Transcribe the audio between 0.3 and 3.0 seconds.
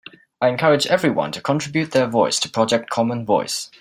I encourage everyone to contribute their voice to Project